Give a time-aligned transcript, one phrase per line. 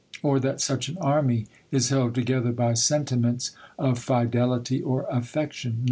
[0.23, 5.79] or that such an army is held together by sentiments of fidelity or affection